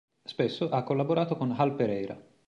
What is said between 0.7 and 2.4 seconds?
collaborato con Hal Pereira.